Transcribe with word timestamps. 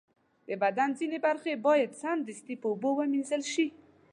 د 0.47 0.49
بدن 0.63 0.89
ځینې 0.99 1.17
برخې 1.27 1.53
باید 1.67 1.97
سمدستي 2.01 2.55
په 2.61 2.67
اوبو 2.71 2.89
ومینځل 2.95 3.43
شي. 3.53 3.67